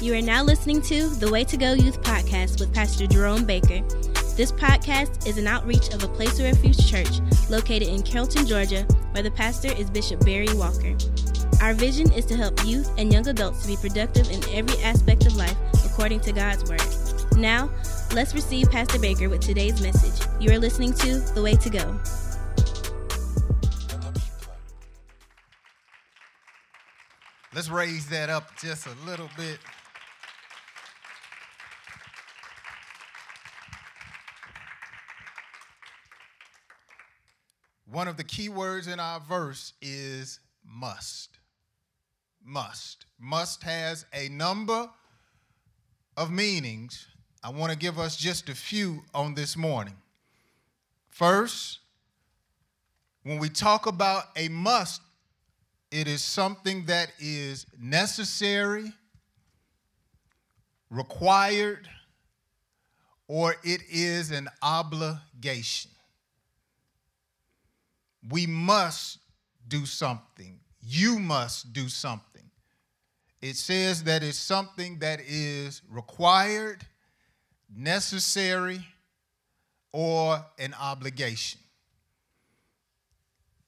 [0.00, 3.80] You are now listening to the Way to Go Youth Podcast with Pastor Jerome Baker.
[4.36, 7.18] This podcast is an outreach of a Place of Refuge church
[7.50, 10.96] located in Carrollton, Georgia, where the pastor is Bishop Barry Walker.
[11.60, 15.26] Our vision is to help youth and young adults to be productive in every aspect
[15.26, 17.36] of life according to God's Word.
[17.36, 17.68] Now,
[18.14, 20.28] let's receive Pastor Baker with today's message.
[20.38, 22.00] You are listening to The Way to Go.
[27.52, 29.58] Let's raise that up just a little bit.
[37.90, 41.38] One of the key words in our verse is must.
[42.44, 43.06] Must.
[43.18, 44.90] Must has a number
[46.16, 47.06] of meanings.
[47.42, 49.96] I want to give us just a few on this morning.
[51.08, 51.78] First,
[53.22, 55.00] when we talk about a must,
[55.90, 58.92] it is something that is necessary,
[60.90, 61.88] required,
[63.26, 65.90] or it is an obligation.
[68.26, 69.18] We must
[69.66, 70.60] do something.
[70.80, 72.50] You must do something.
[73.40, 76.84] It says that it's something that is required,
[77.74, 78.84] necessary,
[79.92, 81.60] or an obligation.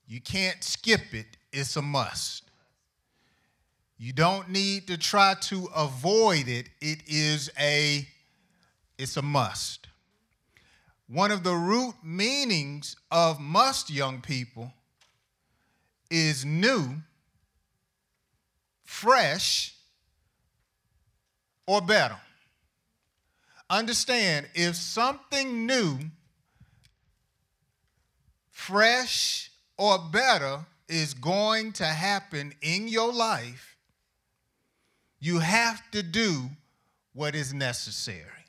[0.07, 2.51] You can't skip it, it's a must.
[3.97, 8.09] You don't need to try to avoid it, it is a
[8.99, 9.87] it's a must.
[11.11, 14.73] One of the root meanings of must young people
[16.09, 17.03] is new,
[18.85, 19.75] fresh,
[21.67, 22.17] or better.
[23.69, 25.99] Understand if something new,
[28.53, 33.77] fresh, or better is going to happen in your life,
[35.19, 36.51] you have to do
[37.15, 38.40] what is necessary.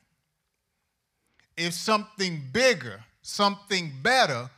[1.57, 4.49] If something bigger, something better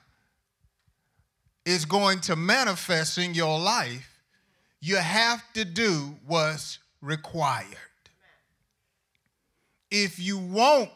[1.66, 4.10] is going to manifest in your life,
[4.82, 7.78] you have to do what's required.
[9.90, 10.90] If you want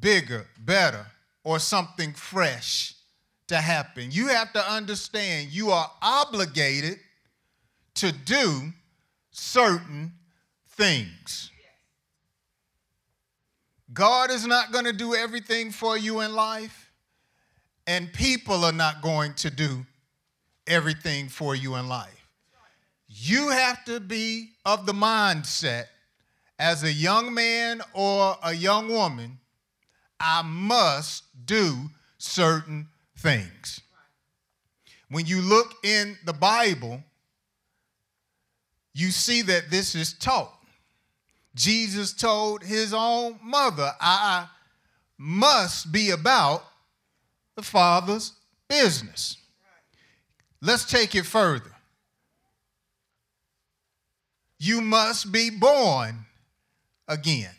[0.00, 1.06] bigger, better,
[1.42, 2.94] or something fresh
[3.48, 6.98] to happen, you have to understand you are obligated
[7.94, 8.72] to do
[9.30, 10.12] certain
[10.70, 11.50] things.
[13.96, 16.92] God is not going to do everything for you in life,
[17.86, 19.86] and people are not going to do
[20.66, 22.28] everything for you in life.
[23.08, 25.86] You have to be of the mindset
[26.58, 29.38] as a young man or a young woman,
[30.20, 33.80] I must do certain things.
[35.08, 37.02] When you look in the Bible,
[38.92, 40.55] you see that this is taught.
[41.56, 44.46] Jesus told his own mother, I
[45.16, 46.62] must be about
[47.56, 48.32] the Father's
[48.68, 49.38] business.
[50.60, 51.72] Let's take it further.
[54.58, 56.26] You must be born
[57.08, 57.50] again.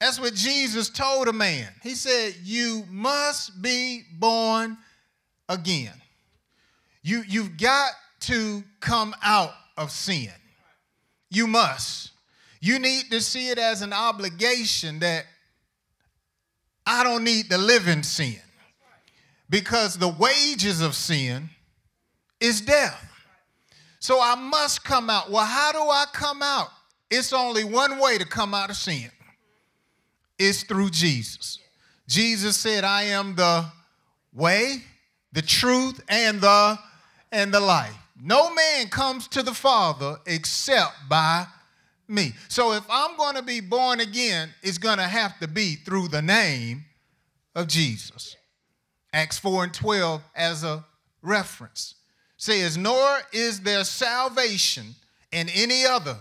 [0.00, 1.68] That's what Jesus told a man.
[1.82, 4.78] He said, You must be born
[5.48, 5.92] again.
[7.02, 10.30] You, you've got to come out of sin.
[11.28, 12.12] You must.
[12.60, 15.24] You need to see it as an obligation that
[16.86, 18.40] I don't need to live in sin
[19.48, 21.50] because the wages of sin
[22.38, 23.06] is death.
[23.98, 25.30] So I must come out.
[25.30, 26.68] Well, how do I come out?
[27.10, 29.10] It's only one way to come out of sin.
[30.38, 31.58] It's through Jesus.
[32.06, 33.66] Jesus said, I am the
[34.32, 34.82] way,
[35.32, 36.78] the truth, and the
[37.32, 37.94] and the life.
[38.20, 41.46] No man comes to the Father except by
[42.10, 42.32] me.
[42.48, 46.08] So if I'm going to be born again, it's going to have to be through
[46.08, 46.84] the name
[47.54, 48.36] of Jesus.
[49.12, 50.84] Acts 4 and 12 as a
[51.22, 51.94] reference
[52.36, 54.94] says, Nor is there salvation
[55.32, 56.16] in any other,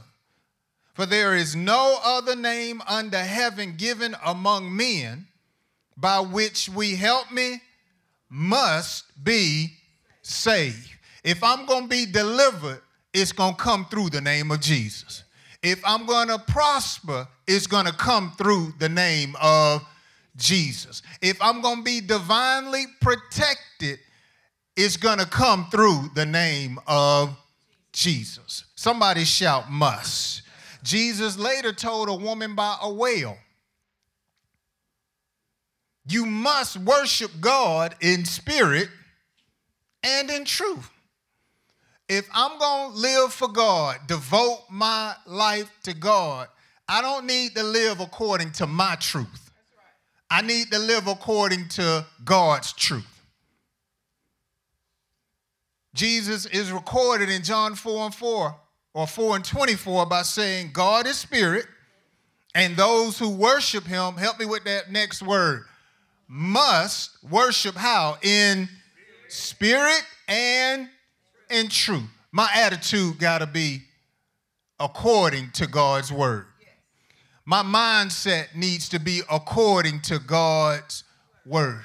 [0.94, 5.28] for there is no other name under heaven given among men
[5.96, 7.62] by which we help me
[8.30, 9.74] must be
[10.22, 10.90] saved.
[11.24, 12.82] If I'm going to be delivered,
[13.14, 15.24] it's going to come through the name of Jesus.
[15.62, 19.82] If I'm going to prosper, it's going to come through the name of
[20.38, 21.02] Jesus.
[21.22, 24.00] If I'm going to be divinely protected,
[24.78, 27.38] it's going to come through the name of
[27.92, 28.64] Jesus.
[28.76, 30.44] Somebody shout, must.
[30.84, 33.38] Jesus later told a woman by a well,
[36.08, 38.90] You must worship God in spirit
[40.02, 40.90] and in truth.
[42.10, 46.48] If I'm going to live for God, devote my life to God,
[46.88, 49.52] I don't need to live according to my truth.
[50.32, 53.06] I need to live according to God's truth.
[55.94, 58.56] Jesus is recorded in John 4 and 4
[58.94, 61.66] or 4 and 24 by saying, God is spirit,
[62.56, 65.66] and those who worship him, help me with that next word,
[66.28, 68.18] must worship how?
[68.24, 68.68] In
[69.28, 70.90] spirit and
[71.50, 72.04] in true.
[72.32, 73.82] My attitude got to be
[74.80, 76.46] according to God's word.
[77.46, 81.04] My mindset needs to be according to God's
[81.46, 81.84] word.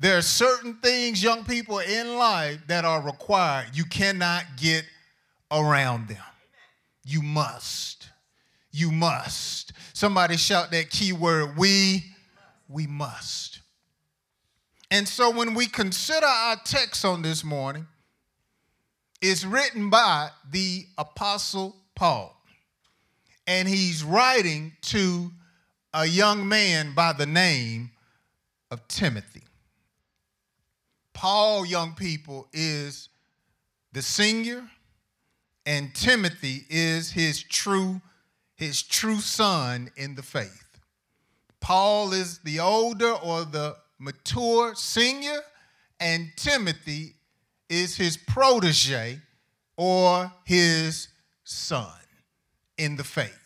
[0.00, 3.68] There are certain things, young people, in life that are required.
[3.74, 4.84] You cannot get
[5.50, 6.16] around them.
[7.04, 8.08] You must.
[8.72, 9.72] You must.
[9.92, 12.04] Somebody shout that key word, we,
[12.68, 13.60] we must.
[14.90, 17.86] And so when we consider our text on this morning,
[19.22, 22.36] is written by the Apostle Paul.
[23.46, 25.30] And he's writing to
[25.94, 27.92] a young man by the name
[28.70, 29.44] of Timothy.
[31.12, 33.08] Paul, young people, is
[33.92, 34.64] the senior,
[35.64, 38.00] and Timothy is his true,
[38.56, 40.80] his true son in the faith.
[41.60, 45.40] Paul is the older or the mature senior,
[46.00, 47.14] and Timothy
[47.68, 49.18] is his protege
[49.76, 51.08] or his
[51.44, 51.92] son
[52.76, 53.38] in the faith.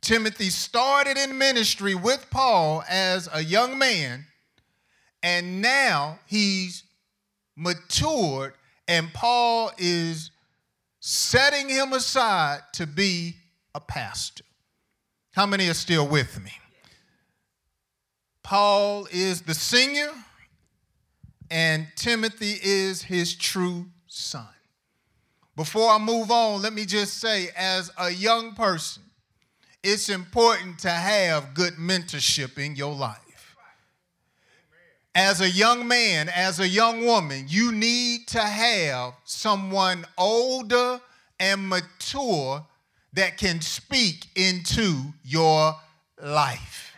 [0.00, 4.26] Timothy started in ministry with Paul as a young man,
[5.22, 6.84] and now he's
[7.56, 8.54] matured,
[8.88, 10.30] and Paul is
[11.00, 13.36] setting him aside to be
[13.74, 14.44] a pastor.
[15.32, 16.52] How many are still with me?
[18.42, 20.10] Paul is the senior
[21.50, 24.46] and Timothy is his true son.
[25.56, 29.02] Before I move on, let me just say, as a young person,
[29.82, 33.56] it's important to have good mentorship in your life.
[35.14, 41.00] As a young man, as a young woman, you need to have someone older
[41.40, 42.64] and mature
[43.14, 45.74] that can speak into your
[46.22, 46.94] life,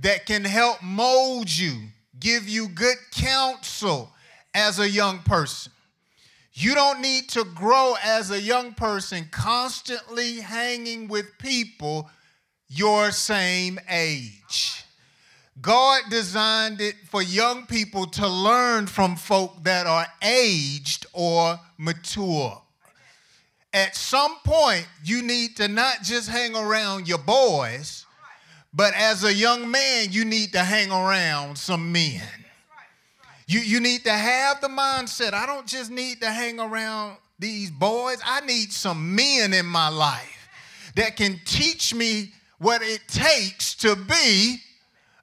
[0.00, 1.88] that can help mold you
[2.22, 4.12] give you good counsel
[4.54, 5.72] as a young person.
[6.54, 12.08] You don't need to grow as a young person constantly hanging with people
[12.68, 14.84] your same age.
[15.60, 22.62] God designed it for young people to learn from folk that are aged or mature.
[23.74, 28.01] At some point, you need to not just hang around your boys,
[28.74, 32.22] but as a young man, you need to hang around some men.
[33.46, 37.70] You, you need to have the mindset I don't just need to hang around these
[37.70, 40.48] boys, I need some men in my life
[40.94, 44.58] that can teach me what it takes to be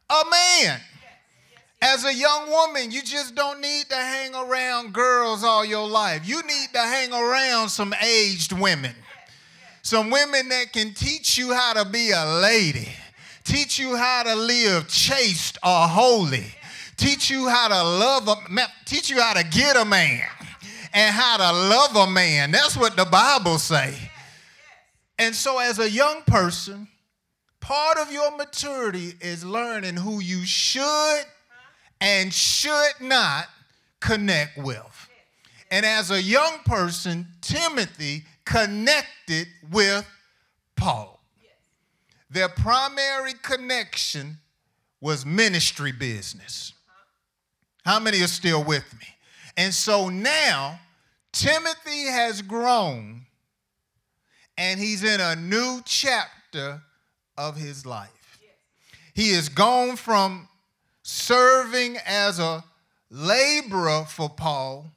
[0.10, 0.82] a man.
[1.82, 6.28] As a young woman, you just don't need to hang around girls all your life.
[6.28, 8.94] You need to hang around some aged women.
[9.82, 12.90] Some women that can teach you how to be a lady
[13.50, 16.46] teach you how to live chaste or holy,
[16.98, 20.28] teach you how to love a man, teach you how to get a man
[20.94, 22.52] and how to love a man.
[22.52, 23.96] That's what the Bible say.
[25.18, 26.88] And so as a young person,
[27.60, 31.24] part of your maturity is learning who you should
[32.00, 33.48] and should not
[34.00, 35.10] connect with.
[35.72, 40.08] And as a young person, Timothy connected with
[40.76, 41.19] Paul.
[42.30, 44.38] Their primary connection
[45.02, 46.74] was ministry business.
[47.84, 49.08] How many are still with me?
[49.58, 50.80] And so now
[51.32, 53.26] Timothy has grown
[54.58, 56.82] and he's in a new chapter
[57.38, 58.40] of his life.
[59.14, 60.50] He has gone from
[61.02, 62.64] serving as a
[63.10, 64.92] laborer for Paul.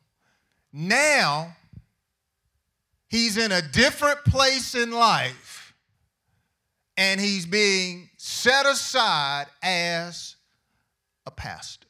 [0.72, 1.56] Now
[3.08, 5.41] he's in a different place in life
[6.96, 10.36] and he's being set aside as
[11.26, 11.86] a pastor.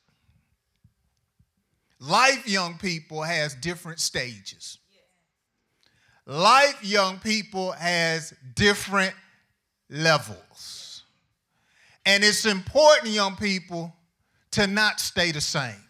[1.99, 4.79] Life, young people, has different stages.
[6.27, 9.15] Life, young people, has different
[9.89, 11.05] levels.
[12.05, 13.95] And it's important, young people,
[14.53, 15.83] to not stay the same.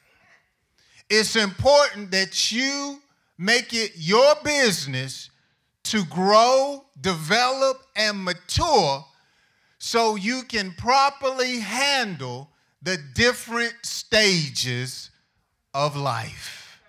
[1.09, 3.01] It's important that you
[3.39, 5.31] make it your business
[5.85, 9.05] to grow, develop, and mature
[9.79, 12.49] so you can properly handle
[12.83, 15.11] the different stages
[15.75, 16.81] of life.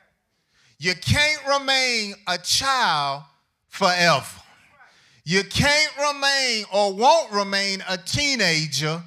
[0.77, 3.23] You can't remain a child
[3.69, 4.41] forever.
[5.23, 9.01] You can't remain or won't remain a teenager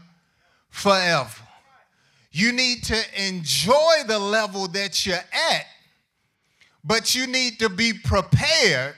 [0.70, 1.42] forever.
[2.32, 5.66] You need to enjoy the level that you're at,
[6.82, 8.94] but you need to be prepared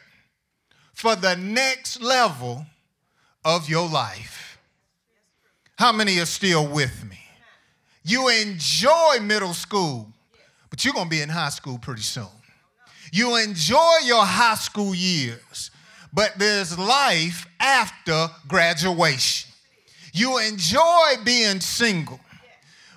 [0.99, 2.67] for the next level
[3.45, 4.59] of your life.
[5.78, 7.21] How many are still with me?
[8.02, 10.12] You enjoy middle school,
[10.71, 12.26] but you're going to be in high school pretty soon.
[13.12, 15.71] You enjoy your high school years,
[16.12, 19.52] but there's life after graduation.
[20.12, 22.19] You enjoy being single,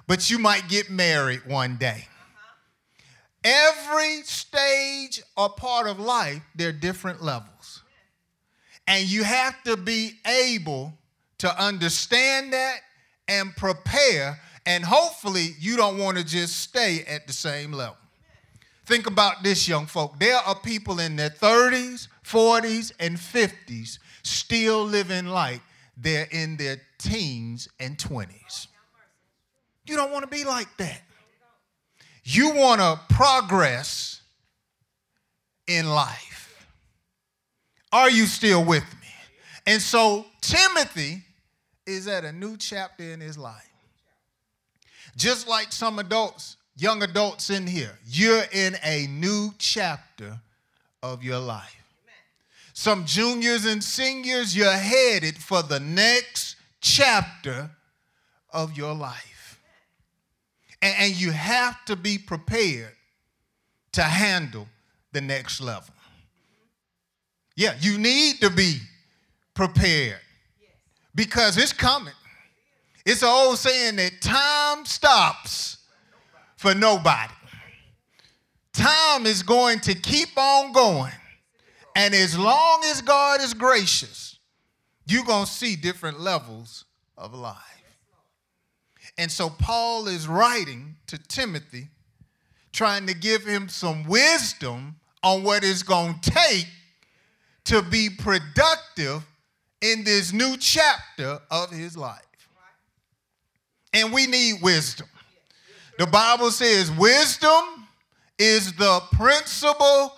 [0.07, 2.07] but you might get married one day.
[3.43, 7.50] Every stage or part of life, there are different levels.
[8.91, 10.91] And you have to be able
[11.37, 12.81] to understand that
[13.25, 14.37] and prepare.
[14.65, 17.95] And hopefully, you don't want to just stay at the same level.
[18.85, 20.19] Think about this, young folk.
[20.19, 25.61] There are people in their 30s, 40s, and 50s still living like
[25.95, 28.67] they're in their teens and 20s.
[29.85, 31.01] You don't want to be like that.
[32.25, 34.21] You want to progress
[35.65, 36.40] in life.
[37.91, 39.07] Are you still with me?
[39.67, 41.23] And so Timothy
[41.85, 43.67] is at a new chapter in his life.
[45.17, 50.39] Just like some adults, young adults in here, you're in a new chapter
[51.03, 51.77] of your life.
[52.73, 57.69] Some juniors and seniors, you're headed for the next chapter
[58.51, 59.59] of your life.
[60.81, 62.95] And, you have to be prepared
[63.91, 64.67] to handle
[65.11, 65.93] the next level.
[67.61, 68.79] Yeah, you need to be
[69.53, 70.17] prepared
[71.13, 72.15] because it's coming.
[73.05, 75.77] It's an old saying that time stops
[76.57, 77.31] for nobody.
[78.73, 81.11] Time is going to keep on going.
[81.95, 84.39] And as long as God is gracious,
[85.05, 87.55] you're going to see different levels of life.
[89.19, 91.89] And so Paul is writing to Timothy,
[92.73, 96.65] trying to give him some wisdom on what it's going to take
[97.65, 99.25] to be productive
[99.81, 102.21] in this new chapter of his life.
[103.93, 105.07] And we need wisdom.
[105.97, 107.87] The Bible says wisdom
[108.39, 110.17] is the principal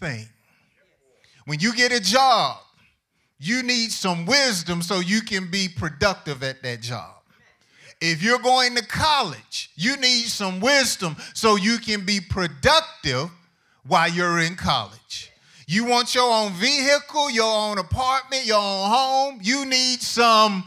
[0.00, 0.28] thing.
[1.46, 2.58] When you get a job,
[3.38, 7.14] you need some wisdom so you can be productive at that job.
[8.00, 13.30] If you're going to college, you need some wisdom so you can be productive
[13.86, 15.27] while you're in college.
[15.68, 20.64] You want your own vehicle, your own apartment, your own home, you need some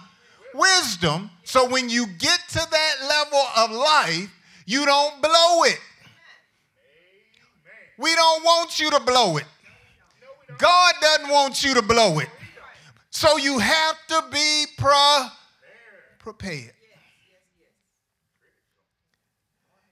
[0.53, 4.33] wisdom so when you get to that level of life,
[4.65, 5.77] you don't blow it.
[7.97, 9.43] We don't want you to blow it.
[10.57, 12.29] God doesn't want you to blow it.
[13.09, 15.27] So you have to be pre-
[16.19, 16.71] prepared.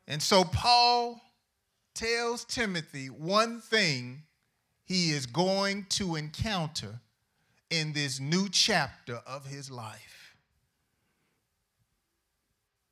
[0.08, 1.22] And so Paul
[1.94, 4.22] tells Timothy one thing
[4.90, 7.00] he is going to encounter
[7.70, 10.34] in this new chapter of his life.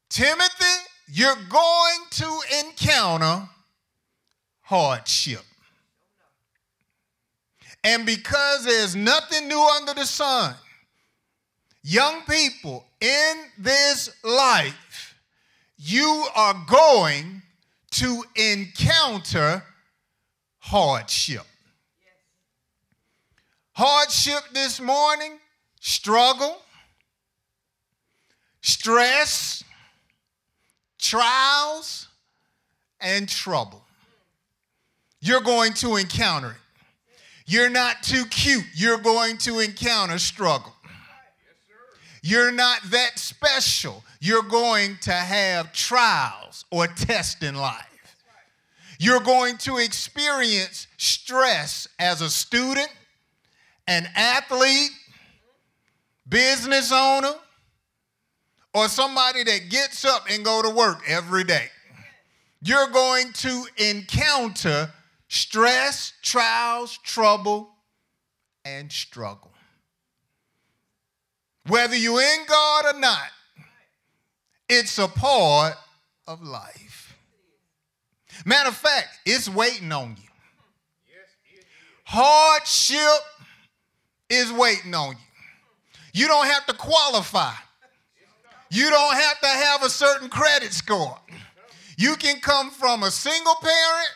[0.07, 3.49] Timothy, you're going to encounter
[4.61, 5.41] hardship.
[7.83, 10.53] And because there's nothing new under the sun,
[11.81, 15.15] young people in this life,
[15.77, 17.41] you are going
[17.91, 19.63] to encounter
[20.59, 21.45] hardship.
[23.79, 25.37] Hardship this morning,
[25.79, 26.63] struggle,
[28.59, 29.63] stress,
[30.97, 32.07] trials,
[32.99, 33.83] and trouble.
[35.19, 37.21] You're going to encounter it.
[37.45, 38.65] You're not too cute.
[38.73, 40.73] You're going to encounter struggle.
[42.23, 44.03] You're not that special.
[44.19, 48.15] You're going to have trials or tests in life.
[48.97, 52.89] You're going to experience stress as a student,
[53.87, 54.91] an athlete,
[56.27, 57.33] business owner,
[58.73, 61.69] or somebody that gets up and go to work every day.
[62.61, 64.91] You're going to encounter
[65.29, 67.69] stress, trials, trouble,
[68.65, 69.51] and struggle.
[71.67, 73.29] Whether you're in God or not,
[74.69, 75.75] it's a part
[76.27, 77.15] of life.
[78.45, 80.29] Matter of fact, it's waiting on you.
[82.05, 83.21] Hardship
[84.29, 85.17] is waiting on you.
[86.13, 87.53] You don't have to qualify.
[88.69, 91.17] You don't have to have a certain credit score.
[91.97, 94.09] You can come from a single parent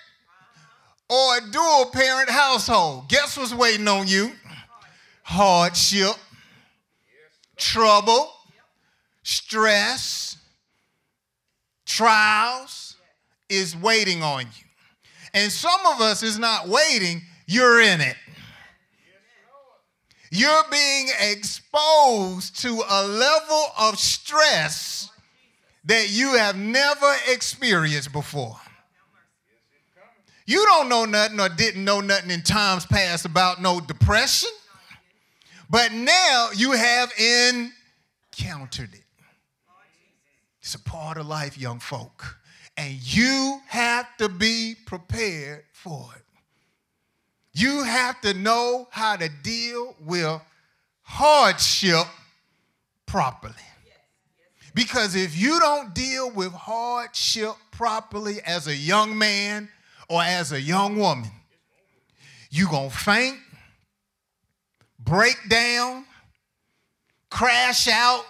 [1.10, 4.32] or a dual parent household, guess what's waiting on you?
[5.24, 6.16] Hardship,
[7.58, 8.32] trouble,
[9.24, 10.38] stress,
[11.86, 12.96] trials
[13.50, 14.66] is waiting on you.
[15.34, 18.16] And some of us is not waiting, you're in it.
[20.34, 25.10] You're being exposed to a level of stress
[25.84, 28.56] that you have never experienced before.
[30.46, 34.50] You don't know nothing or didn't know nothing in times past about no depression,
[35.70, 39.04] but now you have encountered it.
[40.62, 42.38] It's a part of life, young folk,
[42.78, 46.24] and you have to be prepared for it.
[47.54, 50.42] You have to know how to deal with
[51.02, 52.08] hardship
[53.06, 53.54] properly.
[54.74, 59.68] Because if you don't deal with hardship properly as a young man
[60.08, 61.30] or as a young woman,
[62.50, 63.38] you're going to faint,
[64.98, 66.06] break down,
[67.30, 68.26] crash out,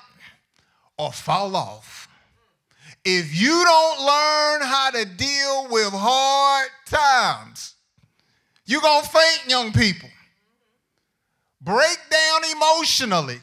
[0.98, 2.08] or fall off.
[3.04, 7.76] If you don't learn how to deal with hard times,
[8.72, 10.10] you're going to faint, young people.
[11.60, 13.40] Break down emotionally,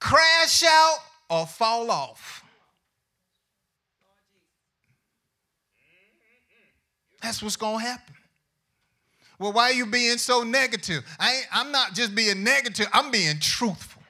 [0.00, 2.42] crash out, or fall off.
[7.22, 8.14] That's what's going to happen.
[9.38, 11.04] Well, why are you being so negative?
[11.20, 14.02] I am not just being negative, I'm being truthful.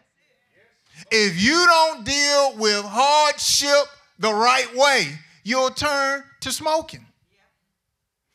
[1.10, 7.04] If you don't deal with hardship the right way, you'll turn to smoking.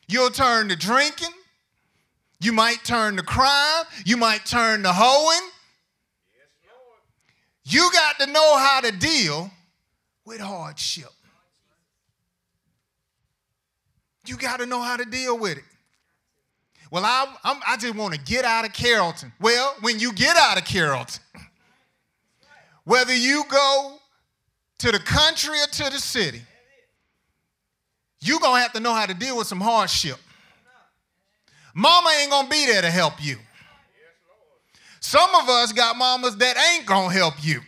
[0.08, 1.28] You'll turn to drinking.
[2.40, 3.84] You might turn to crime.
[4.04, 5.50] You might turn to hoeing.
[7.64, 9.50] You got to know how to deal
[10.24, 11.10] with hardship.
[14.26, 15.64] You got to know how to deal with it.
[16.90, 19.32] Well, I, I'm, i just want to get out of Carrollton.
[19.40, 21.22] Well, when you get out of Carrollton,
[22.84, 23.98] whether you go
[24.78, 26.40] to the country or to the city,
[28.20, 30.18] you're going to have to know how to deal with some hardship.
[31.74, 33.36] Mama ain't going to be there to help you.
[35.00, 37.60] Some of us got mamas that ain't going to help you.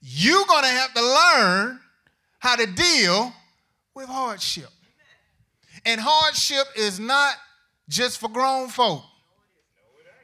[0.00, 1.80] You're going to have to learn
[2.38, 3.32] how to deal
[3.94, 4.68] with hardship.
[5.84, 7.34] And hardship is not
[7.88, 9.02] just for grown folk.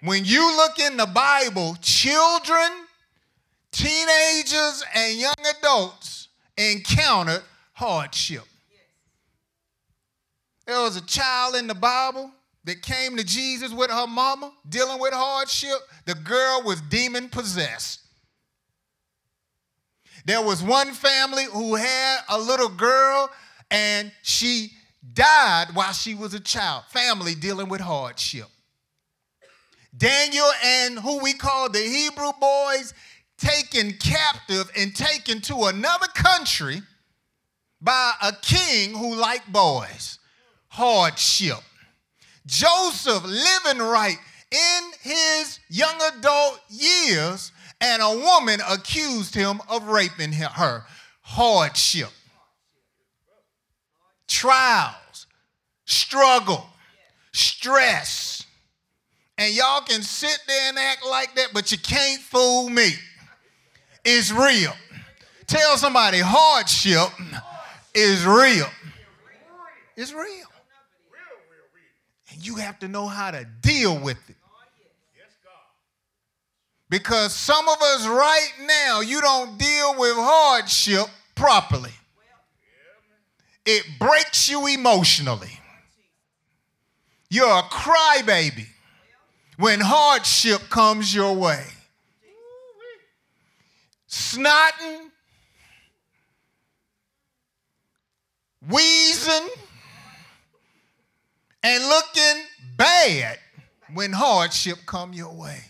[0.03, 2.71] When you look in the Bible, children,
[3.73, 8.45] teenagers, and young adults encountered hardship.
[10.69, 12.31] There was a child in the Bible
[12.65, 15.79] that came to Jesus with her mama dealing with hardship.
[16.05, 18.01] The girl was demon possessed.
[20.27, 23.31] There was one family who had a little girl
[23.71, 24.73] and she
[25.15, 26.85] died while she was a child.
[26.91, 28.49] Family dealing with hardship.
[29.97, 32.93] Daniel and who we call the Hebrew boys
[33.39, 36.83] taken captive and taken to another country
[37.81, 40.18] by a king who liked boys
[40.79, 41.59] hardship.
[42.47, 44.17] Joseph living right
[44.53, 50.85] in his young adult years, and a woman accused him of raping her.
[51.21, 52.09] Hardship,
[54.29, 55.27] trials,
[55.85, 56.65] struggle,
[57.33, 58.47] stress.
[59.37, 62.91] And y'all can sit there and act like that, but you can't fool me.
[64.05, 64.73] It's real.
[65.47, 67.09] Tell somebody hardship
[67.95, 68.69] is real.
[69.97, 70.48] It's real.
[72.41, 74.37] You have to know how to deal with it.
[76.91, 81.93] Because some of us right now, you don't deal with hardship properly.
[83.67, 85.59] It breaks you emotionally.
[87.29, 88.67] You're a crybaby
[89.59, 91.65] when hardship comes your way.
[94.09, 95.11] Snotting,
[98.71, 99.49] wheezing,
[101.63, 102.43] and looking
[102.77, 103.39] bad
[103.95, 105.61] when hardship come your way.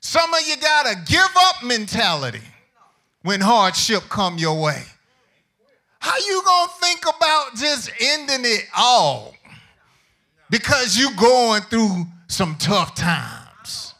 [0.00, 2.40] Some of you got a give up mentality
[3.22, 4.82] when hardship come your way.
[6.00, 9.34] How you going to think about just ending it all
[10.48, 13.94] because you going through some tough times?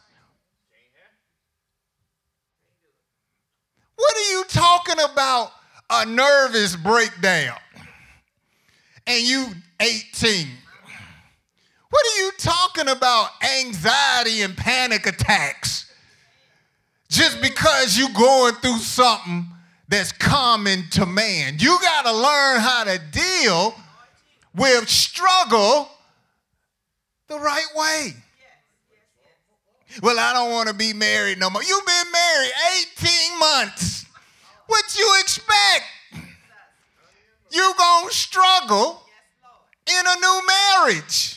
[3.95, 5.51] What are you talking about
[5.89, 7.57] a nervous breakdown
[9.05, 9.47] and you
[9.79, 10.47] 18?
[11.89, 15.91] What are you talking about anxiety and panic attacks
[17.09, 19.47] just because you're going through something
[19.87, 21.55] that's common to man?
[21.59, 23.75] You got to learn how to deal
[24.55, 25.89] with struggle
[27.27, 28.13] the right way.
[30.03, 31.63] Well, I don't want to be married no more.
[31.63, 32.51] You've been married
[32.97, 34.05] 18 months.
[34.67, 35.85] What you expect?
[37.51, 39.01] You gonna struggle
[39.89, 41.35] in a new marriage.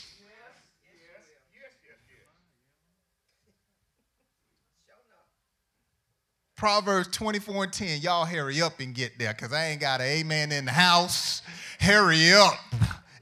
[6.63, 8.01] Proverbs 24 and 10.
[8.03, 11.43] Y'all hurry up and get there because I ain't got an amen in the house.
[11.81, 12.55] Hurry up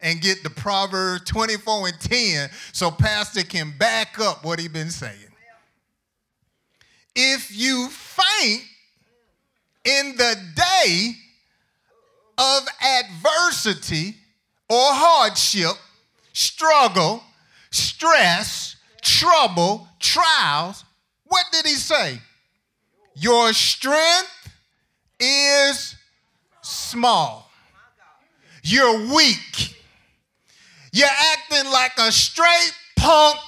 [0.02, 4.90] and get the Proverbs 24 and 10 so Pastor can back up what he been
[4.90, 5.14] saying.
[7.16, 8.62] If you faint
[9.86, 11.12] in the day
[12.36, 14.16] of adversity
[14.70, 15.76] or hardship,
[16.32, 17.24] struggle,
[17.72, 20.84] stress, trouble, trials,
[21.24, 22.20] what did he say?
[23.16, 24.48] Your strength
[25.18, 25.96] is
[26.62, 27.50] small.
[28.62, 29.76] You're weak.
[30.92, 33.38] You're acting like a straight punk.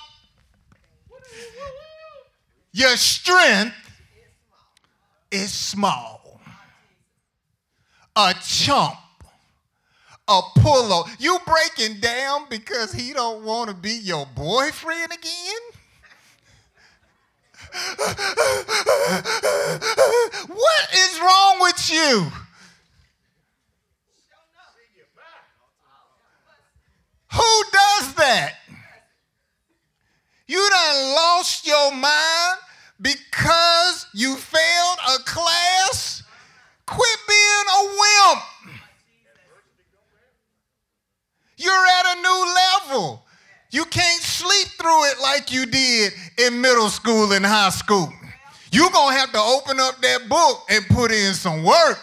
[2.73, 3.77] Your strength
[5.31, 6.41] is small.
[8.17, 8.97] A chump.
[10.29, 11.09] A pullo.
[11.19, 15.63] You breaking down because he don't want to be your boyfriend again?
[20.49, 22.33] what is wrong with you?
[27.33, 28.55] Who does that?
[30.47, 32.59] You done lost your mind
[33.01, 36.23] because you failed a class?
[36.85, 38.43] Quit being a wimp.
[41.63, 43.25] You're at a new level.
[43.71, 48.13] You can't sleep through it like you did in middle school and high school.
[48.73, 51.99] You're going to have to open up that book and put in some work.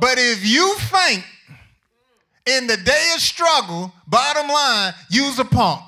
[0.00, 1.24] But if you faint
[2.46, 5.82] in the day of struggle, bottom line, use a pump.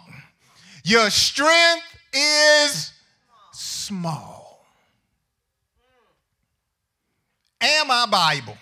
[0.84, 2.92] Your strength is
[3.52, 4.64] small.
[7.60, 8.56] Am I Bible?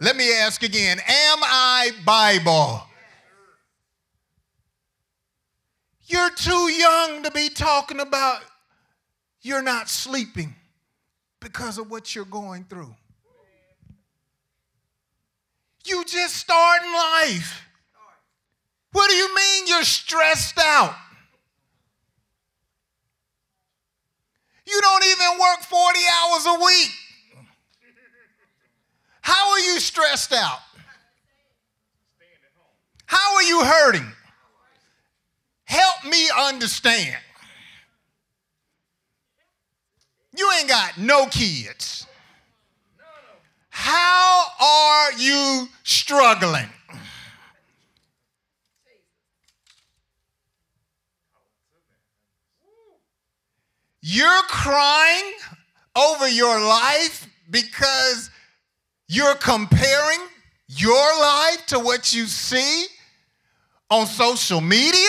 [0.00, 2.82] Let me ask again Am I Bible?
[6.06, 8.40] You're too young to be talking about
[9.40, 10.54] you're not sleeping
[11.40, 12.94] because of what you're going through.
[15.84, 17.66] You just starting life.
[18.92, 20.94] What do you mean you're stressed out?
[24.66, 26.90] You don't even work 40 hours a week.
[29.22, 30.58] How are you stressed out?
[33.06, 34.12] How are you hurting?
[35.72, 37.16] Help me understand.
[40.36, 42.06] You ain't got no kids.
[43.70, 46.68] How are you struggling?
[54.02, 55.32] You're crying
[55.96, 58.28] over your life because
[59.08, 60.20] you're comparing
[60.68, 62.84] your life to what you see
[63.90, 65.08] on social media?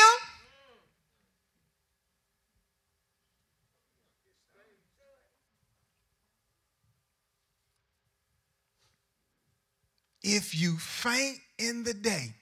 [10.24, 12.34] If you faint in the day,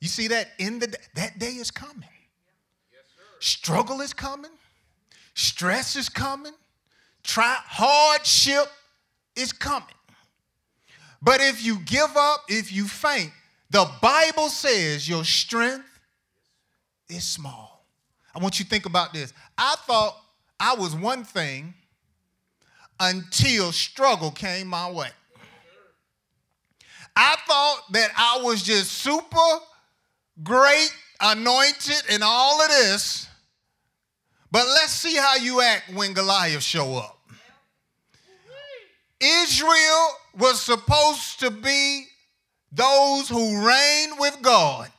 [0.00, 2.08] you see that in the day, that day is coming.
[2.90, 3.02] Yes,
[3.38, 4.50] Struggle is coming.
[5.34, 6.52] Stress is coming.
[7.22, 8.66] Try, hardship
[9.36, 9.88] is coming.
[11.20, 13.30] But if you give up, if you faint,
[13.70, 15.86] the Bible says your strength
[17.08, 17.86] is small.
[18.34, 19.32] I want you to think about this.
[19.56, 20.16] I thought
[20.58, 21.74] I was one thing
[22.98, 25.10] until struggle came my way.
[27.14, 29.38] I thought that I was just super
[30.42, 33.28] great, anointed, and all of this.
[34.50, 37.18] But let's see how you act when Goliath show up.
[39.20, 42.06] Israel was supposed to be
[42.72, 44.90] those who reign with God.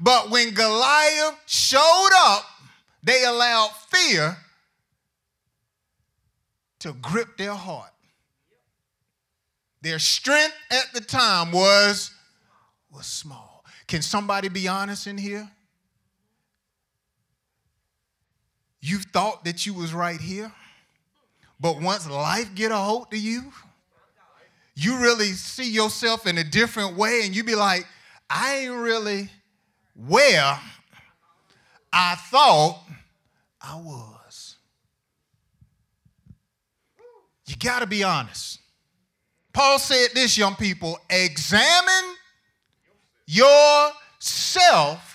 [0.00, 2.44] But when Goliath showed up,
[3.02, 4.36] they allowed fear
[6.80, 7.89] to grip their heart.
[9.82, 12.10] Their strength at the time was,
[12.92, 13.64] was small.
[13.86, 15.50] Can somebody be honest in here?
[18.80, 20.52] You thought that you was right here,
[21.58, 23.52] but once life get a hold of you,
[24.74, 27.86] you really see yourself in a different way and you be like,
[28.30, 29.28] I ain't really
[29.94, 30.58] where
[31.92, 32.80] I thought
[33.60, 34.56] I was.
[37.46, 38.59] You got to be honest.
[39.52, 42.16] Paul said this, young people examine
[43.26, 45.10] yourself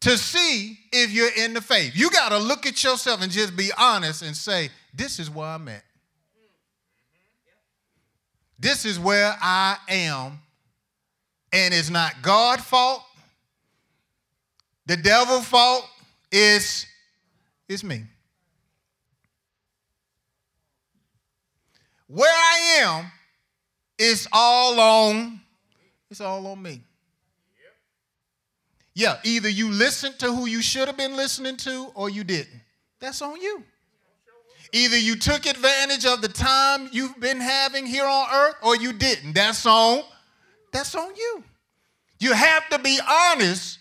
[0.00, 1.92] to see if you're in the faith.
[1.94, 5.48] You got to look at yourself and just be honest and say, This is where
[5.48, 5.82] I'm at.
[8.58, 10.40] This is where I am.
[11.52, 13.02] And it's not God's fault,
[14.86, 15.88] the devil's fault,
[16.30, 16.84] it's,
[17.68, 18.02] it's me.
[22.06, 23.06] Where I am,
[23.98, 25.40] it's all on,
[26.10, 26.82] it's all on me.
[28.94, 32.60] Yeah, either you listened to who you should have been listening to or you didn't.
[33.00, 33.64] That's on you.
[34.72, 38.92] Either you took advantage of the time you've been having here on earth or you
[38.92, 39.32] didn't.
[39.34, 40.02] That's on
[40.72, 41.44] that's on you.
[42.18, 43.78] You have to be honest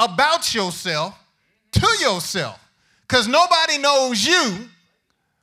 [0.00, 1.16] about yourself
[1.72, 2.58] to yourself
[3.06, 4.68] cuz nobody knows you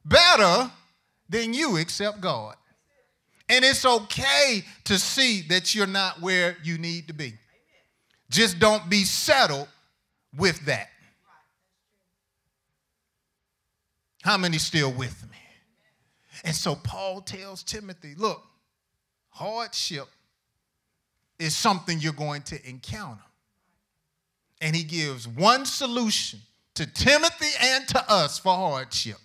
[0.04, 0.70] better
[1.30, 2.56] than you except God.
[3.50, 7.34] And it's okay to see that you're not where you need to be.
[8.30, 9.68] Just don't be settled
[10.36, 10.90] with that.
[14.24, 15.38] How many still with me?
[16.46, 18.42] And so Paul tells Timothy, look,
[19.30, 20.08] hardship
[21.38, 23.22] is something you're going to encounter.
[24.62, 26.40] And he gives one solution
[26.76, 29.18] to Timothy and to us for hardship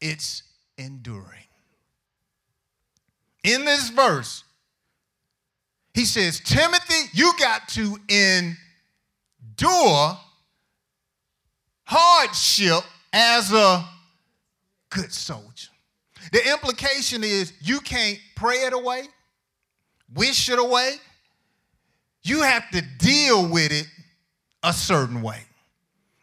[0.00, 0.42] it's
[0.78, 1.44] enduring.
[3.44, 4.44] In this verse,
[5.94, 8.56] he says, Timothy, you got to endure
[11.84, 13.84] hardship as a
[14.90, 15.68] good soldier.
[16.32, 19.04] The implication is you can't pray it away,
[20.14, 20.94] wish it away.
[22.22, 23.86] You have to deal with it
[24.62, 25.42] a certain way.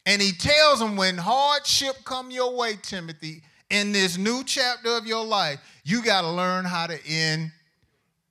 [0.05, 5.05] And he tells him when hardship come your way, Timothy, in this new chapter of
[5.05, 7.51] your life, you got to learn how to in,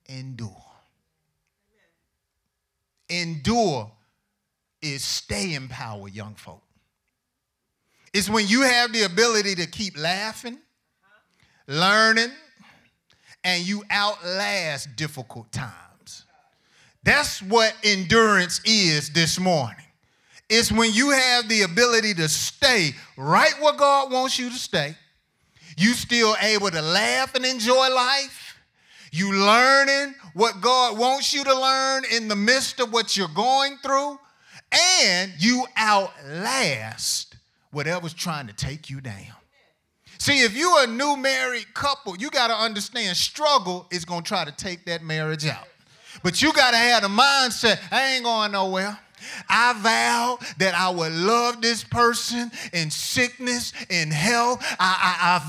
[0.06, 0.50] endure.
[3.08, 3.90] Endure
[4.80, 6.62] is stay in power, young folk.
[8.12, 10.58] It's when you have the ability to keep laughing,
[11.66, 12.30] learning,
[13.42, 16.24] and you outlast difficult times.
[17.02, 19.84] That's what endurance is this morning.
[20.48, 24.96] It's when you have the ability to stay right where God wants you to stay.
[25.76, 28.44] You still able to laugh and enjoy life
[29.14, 33.76] you learning what God wants you to learn in the midst of what you're going
[33.76, 34.18] through,
[35.00, 37.36] and you outlast
[37.70, 39.36] whatever's trying to take you down.
[40.18, 44.28] See, if you're a new married couple, you got to understand struggle is going to
[44.28, 45.68] try to take that marriage out.
[46.24, 48.98] But you got to have the mindset, I ain't going nowhere.
[49.48, 54.64] I vow that I would love this person in sickness, in health.
[54.78, 55.48] I, I, I,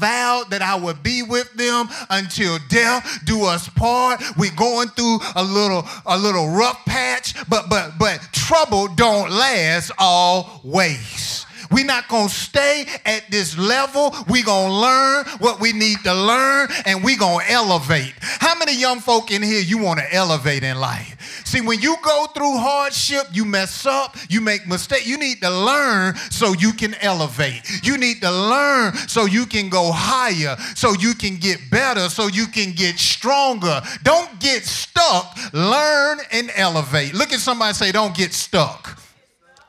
[0.50, 4.22] that I would be with them until death do us part.
[4.38, 9.92] We're going through a little a little rough patch, but but but trouble don't last
[9.98, 11.46] always.
[11.72, 14.16] We're not going to stay at this level.
[14.28, 18.14] We're going to learn what we need to learn and we're going to elevate.
[18.22, 21.44] How many young folk in here you want to elevate in life?
[21.46, 25.08] See, when you go through hardship, you mess up, you make mistakes.
[25.08, 27.62] You need to learn so you can elevate.
[27.84, 32.28] You need to learn so you can go higher, so you can get better, so
[32.28, 33.82] you can get stronger.
[34.04, 35.38] Don't get stuck.
[35.54, 37.14] Learn and elevate.
[37.14, 39.00] Look at somebody say, don't get stuck.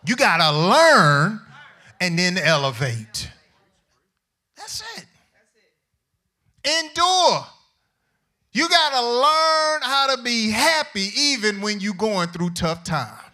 [0.06, 1.40] You got to learn
[2.00, 3.30] and then elevate.
[4.56, 5.06] That's it.
[6.64, 7.46] Endure.
[8.52, 13.25] You got to learn how to be happy even when you're going through tough times.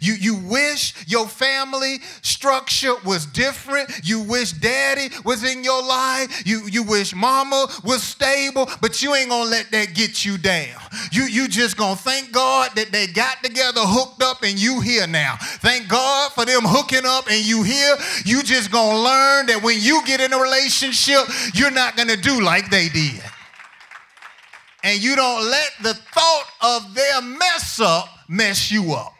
[0.00, 3.90] You, you wish your family structure was different.
[4.02, 6.46] You wish daddy was in your life.
[6.46, 10.80] You, you wish mama was stable, but you ain't gonna let that get you down.
[11.10, 15.06] You, you just gonna thank God that they got together, hooked up, and you here
[15.06, 15.36] now.
[15.40, 17.96] Thank God for them hooking up and you here.
[18.24, 21.24] You just gonna learn that when you get in a relationship,
[21.54, 23.22] you're not gonna do like they did.
[24.84, 29.14] And you don't let the thought of their mess up mess you up.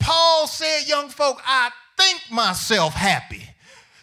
[0.00, 3.44] Paul said, young folk, I think myself happy.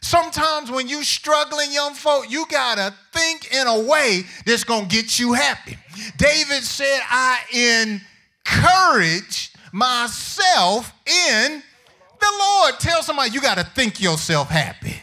[0.02, 5.20] Sometimes when you struggling, young folk, you gotta think in a way that's gonna get
[5.20, 5.78] you happy.
[6.16, 7.40] David said, I
[8.46, 11.62] encourage myself in
[12.20, 12.80] the Lord.
[12.80, 14.96] Tell somebody you gotta think yourself happy.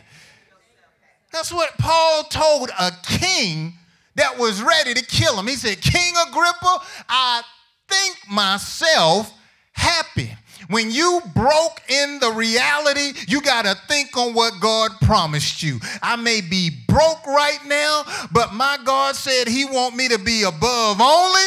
[1.33, 3.75] That's what Paul told a king
[4.15, 5.49] that was ready to kill him.
[5.49, 7.43] He said, King Agrippa, I
[7.89, 9.33] think myself
[9.73, 10.31] happy.
[10.69, 15.79] When you broke in the reality, you got to think on what God promised you.
[16.03, 20.43] I may be broke right now, but my God said he want me to be
[20.43, 21.43] above only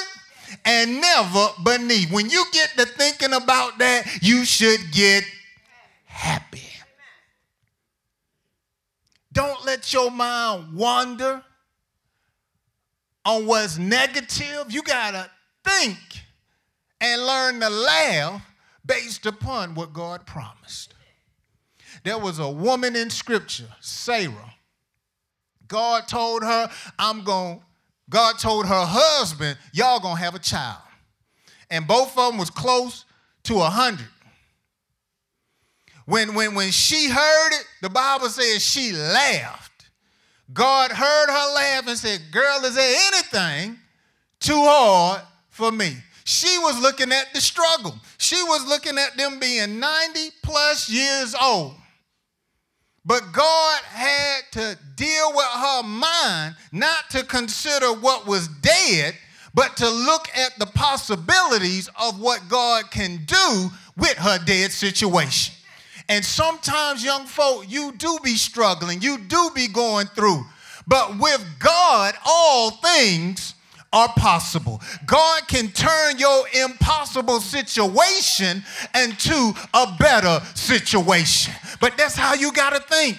[0.66, 2.12] and never beneath.
[2.12, 5.24] When you get to thinking about that, you should get
[6.06, 6.62] happy.
[9.32, 11.44] Don't let your mind wander
[13.24, 14.66] on what's negative.
[14.70, 15.30] You got to
[15.64, 15.98] think
[17.00, 18.42] and learn to laugh
[18.88, 20.94] based upon what God promised.
[22.04, 24.54] There was a woman in scripture, Sarah.
[25.68, 27.62] God told her, I'm going,
[28.10, 30.82] God told her husband, y'all gonna have a child.
[31.70, 33.04] And both of them was close
[33.44, 34.08] to a hundred.
[36.06, 39.90] When, when, when she heard it, the Bible says she laughed.
[40.54, 43.78] God heard her laugh and said, Girl, is there anything
[44.40, 45.98] too hard for me?
[46.24, 47.96] She was looking at the struggle.
[48.18, 51.76] She was looking at them being 90 plus years old.
[53.06, 59.16] But God had to deal with her mind, not to consider what was dead,
[59.54, 65.54] but to look at the possibilities of what God can do with her dead situation.
[66.10, 70.46] And sometimes, young folk, you do be struggling, you do be going through.
[70.86, 73.56] But with God, all things
[73.94, 74.82] are possible.
[75.06, 78.64] God can turn your impossible situation
[78.96, 81.54] into a better situation.
[81.80, 83.18] But that's how you got to think.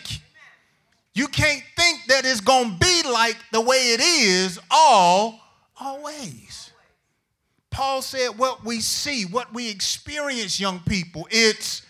[1.14, 5.40] You can't think that it's going to be like the way it is all
[5.80, 6.70] always.
[7.70, 11.82] Paul said what we see, what we experience young people, it's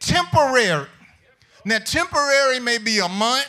[0.00, 0.86] temporary.
[1.64, 3.48] Now, temporary may be a month,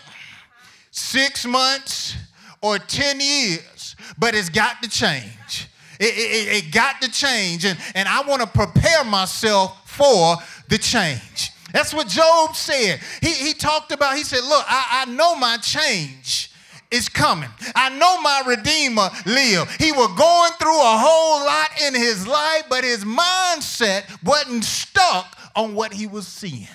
[0.92, 2.16] six months,
[2.62, 3.79] or 10 years,
[4.18, 5.68] but it's got to change.
[6.00, 10.38] It, it, it got to change, and, and I want to prepare myself for
[10.70, 11.52] the change.
[11.74, 13.02] That's what Job said.
[13.22, 16.52] He, he talked about, he said, Look, I, I know my change
[16.92, 17.50] is coming.
[17.76, 19.70] I know my Redeemer live.
[19.76, 25.38] He was going through a whole lot in his life, but his mindset wasn't stuck
[25.56, 26.68] on what he was seeing.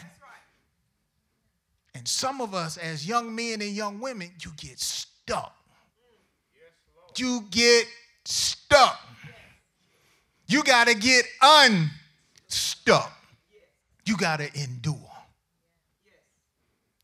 [1.95, 5.54] And some of us, as young men and young women, you get stuck.
[7.19, 7.87] You get
[8.25, 9.01] stuck.
[10.47, 13.13] You got to get unstuck.
[14.05, 15.11] You got to endure.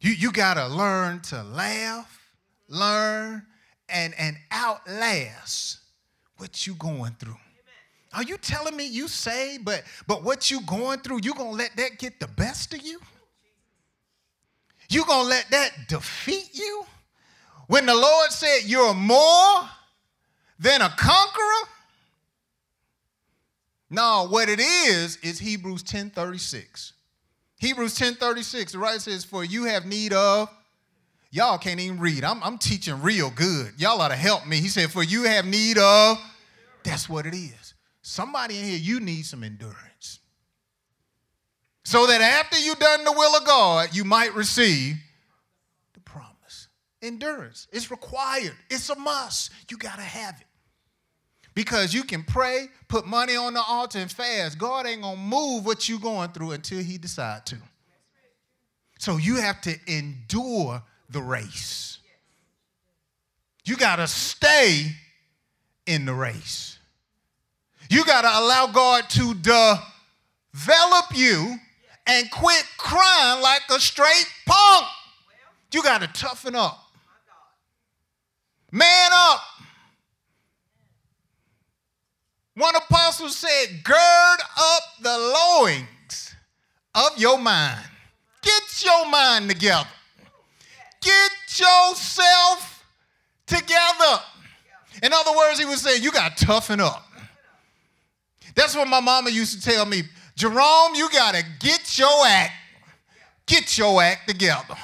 [0.01, 2.21] You, you got to learn to laugh,
[2.69, 3.47] learn,
[3.89, 5.79] and, and outlast
[6.37, 7.37] what you going through.
[8.13, 11.77] Are you telling me you say, but but what you going through, you gonna let
[11.77, 12.99] that get the best of you?
[14.89, 16.85] You gonna let that defeat you?
[17.69, 19.61] When the Lord said you're more
[20.61, 21.69] than a conqueror?
[23.89, 26.93] No, what it is is Hebrews 10:36.
[27.57, 30.49] Hebrews 10:36, the writer says, For you have need of,
[31.31, 32.23] y'all can't even read.
[32.23, 33.73] I'm, I'm teaching real good.
[33.79, 34.61] Y'all ought to help me.
[34.61, 36.19] He said, For you have need of,
[36.85, 37.75] that's what it is.
[38.03, 40.21] Somebody in here, you need some endurance.
[41.85, 44.97] So that after you've done the will of God, you might receive
[45.95, 46.69] the promise.
[47.03, 47.67] Endurance.
[47.73, 49.51] It's required, it's a must.
[49.69, 50.47] You got to have it.
[51.55, 54.59] Because you can pray, put money on the altar, and fast.
[54.59, 57.57] God ain't to move what you're going through until He decide to.
[58.99, 61.99] So you have to endure the race.
[63.65, 64.93] You got to stay
[65.87, 66.79] in the race.
[67.89, 71.57] You got to allow God to develop you
[72.07, 74.87] and quit crying like a straight punk.
[75.73, 76.79] You got to toughen up.
[78.73, 79.41] Man up.
[82.61, 86.35] One apostle said, Gird up the loins
[86.95, 87.81] of your mind.
[88.43, 89.89] Get your mind together.
[91.01, 92.85] Get yourself
[93.47, 94.21] together.
[95.03, 97.03] In other words, he was saying, You got to toughen up.
[98.55, 100.03] That's what my mama used to tell me.
[100.37, 102.53] Jerome, you got to get your act,
[103.47, 104.77] get your act together.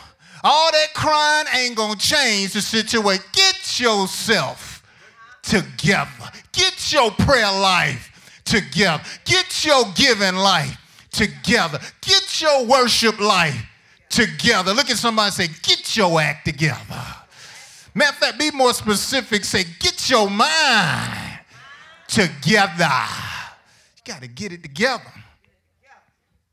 [0.42, 3.22] All that crying ain't going to change the situation.
[3.34, 4.75] Get yourself
[5.46, 6.30] together.
[6.52, 9.02] Get your prayer life together.
[9.24, 10.76] Get your giving life
[11.10, 11.80] together.
[12.02, 13.66] Get your worship life
[14.08, 14.74] together.
[14.74, 17.04] Look at somebody say, get your act together.
[17.94, 19.44] Matter of fact, be more specific.
[19.44, 21.38] Say, get your mind
[22.08, 22.88] together
[23.96, 25.02] You got to get it together.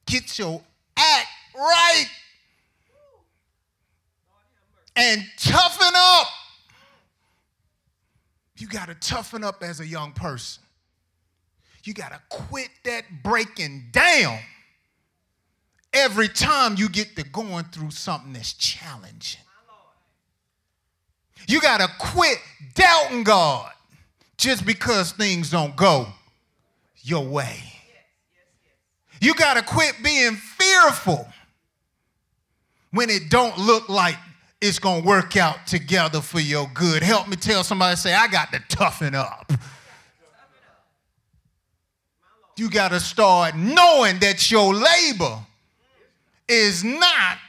[0.06, 0.62] Get your
[0.98, 2.06] act right.
[4.96, 6.28] And toughen up.
[8.64, 10.64] You got to toughen up as a young person.
[11.84, 14.40] You got to quit that breaking down
[15.92, 19.42] every time you get to going through something that's challenging.
[21.46, 22.38] You got to quit
[22.74, 23.70] doubting God.
[24.38, 26.08] just because things don't go
[27.02, 27.60] your way.
[29.20, 31.28] You got to quit being fearful
[32.92, 34.16] when it don't look like
[34.64, 37.04] it's going to work out together for your good.
[37.04, 39.52] Help me tell somebody say I got to toughen up.
[42.56, 45.38] You got to start knowing that your labor
[46.48, 47.40] is not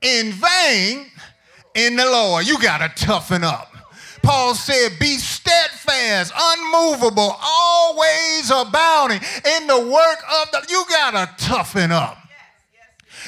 [0.00, 1.10] in vain
[1.74, 2.46] in the Lord.
[2.46, 3.70] You got to toughen up.
[4.22, 10.66] Paul said, Be steadfast, unmovable, always abounding in the work of the.
[10.70, 12.16] You got to toughen up.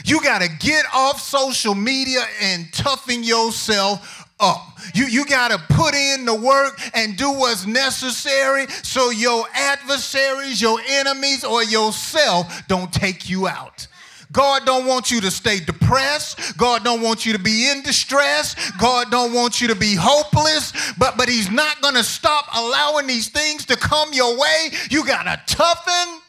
[0.04, 4.78] You got to get off social media and toughen yourself up.
[4.94, 10.60] You, you got to put in the work and do what's necessary so your adversaries,
[10.60, 13.86] your enemies, or yourself don't take you out.
[14.32, 16.56] God don't want you to stay depressed.
[16.56, 18.70] God don't want you to be in distress.
[18.78, 20.72] God don't want you to be hopeless.
[20.96, 24.70] But but he's not going to stop allowing these things to come your way.
[24.88, 26.20] You got to toughen.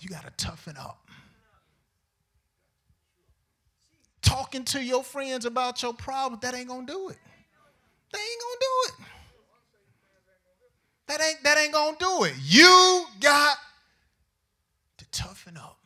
[0.00, 0.99] You got to toughen up.
[4.30, 7.18] Talking to your friends about your problems, that ain't to do it.
[8.12, 9.06] They ain't to do it.
[11.08, 12.34] That ain't that ain't to do it.
[12.40, 13.58] You got
[14.98, 15.78] to toughen up.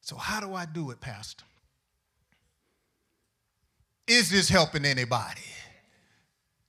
[0.00, 1.44] So, how do I do it, Pastor?
[4.06, 5.42] Is this helping anybody?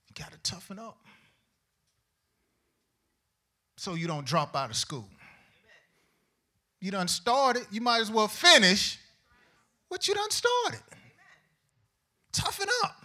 [0.08, 0.98] You got to toughen up
[3.76, 5.08] so you don't drop out of school.
[6.80, 8.98] You done started, you might as well finish
[9.88, 10.80] what you done started.
[12.32, 13.04] Toughen up.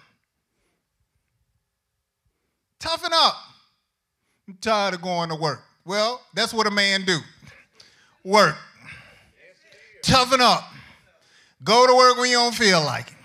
[2.80, 3.36] Toughen up.
[4.48, 5.64] I'm tired of going to work.
[5.86, 7.20] Well, that's what a man do.
[8.24, 8.58] Work.
[10.04, 10.64] Toughen up.
[11.64, 13.18] Go to work when you don't feel like it.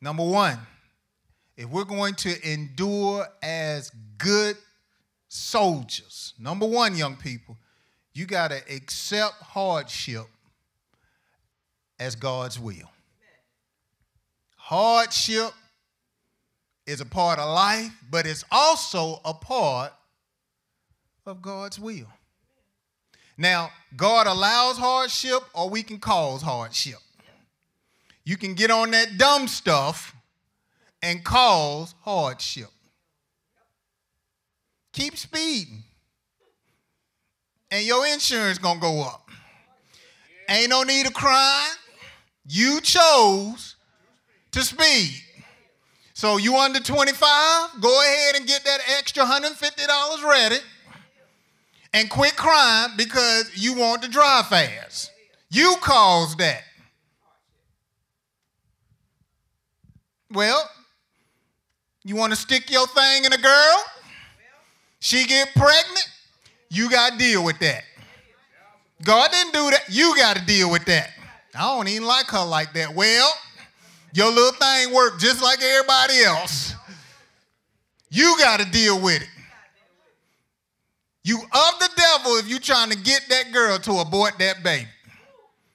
[0.00, 0.58] Number one,
[1.56, 4.56] if we're going to endure as good
[5.28, 7.56] soldiers, number one, young people,
[8.12, 10.26] you got to accept hardship
[11.98, 12.90] as God's will.
[14.56, 15.52] Hardship
[16.86, 19.92] is a part of life, but it's also a part
[21.26, 22.06] of God's will.
[23.36, 26.98] Now, God allows hardship, or we can cause hardship.
[28.24, 30.14] You can get on that dumb stuff
[31.02, 32.70] and cause hardship.
[34.96, 35.82] Keep speeding,
[37.70, 39.28] and your insurance gonna go up.
[40.48, 41.74] Ain't no need of crying.
[42.48, 43.76] You chose
[44.52, 45.12] to speed.
[46.14, 50.56] So you under 25, go ahead and get that extra $150 ready
[51.92, 55.10] and quit crying because you want to drive fast.
[55.50, 56.62] You caused that.
[60.32, 60.70] Well,
[62.02, 63.84] you want to stick your thing in a girl?
[65.06, 66.10] She get pregnant?
[66.68, 67.84] You got to deal with that.
[69.04, 69.84] God didn't do that.
[69.88, 71.10] You got to deal with that.
[71.54, 72.92] I don't even like her like that.
[72.92, 73.32] Well,
[74.12, 76.74] your little thing worked just like everybody else.
[78.10, 79.28] You got to deal with it.
[81.22, 84.88] You of the devil if you trying to get that girl to abort that baby.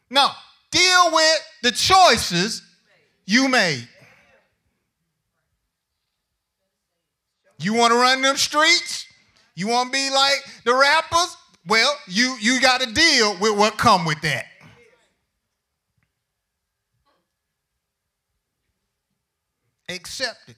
[0.09, 0.27] No,
[0.71, 2.63] deal with the choices
[3.25, 3.87] you made.
[7.59, 9.07] You want to run them streets?
[9.55, 11.37] You want to be like the rappers?
[11.67, 14.45] Well, you you got to deal with what come with that.
[19.89, 20.55] Accept it.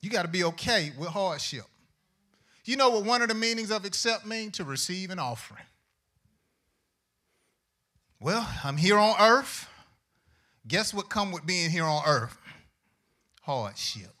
[0.00, 1.64] You got to be okay with hardship.
[2.64, 4.50] You know what one of the meanings of accept mean?
[4.52, 5.62] To receive an offering.
[8.18, 9.68] Well, I'm here on earth.
[10.66, 12.36] Guess what come with being here on earth?
[13.42, 14.15] Hardship.